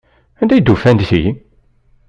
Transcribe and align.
Anda 0.41 0.53
ay 0.55 0.61
d-ufan 0.61 0.99
ti? 1.09 1.23